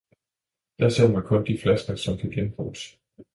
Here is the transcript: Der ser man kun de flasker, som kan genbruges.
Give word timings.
Der 0.79 0.89
ser 0.89 1.09
man 1.11 1.23
kun 1.23 1.45
de 1.45 1.57
flasker, 1.57 1.95
som 1.95 2.17
kan 2.17 2.31
genbruges. 2.31 2.99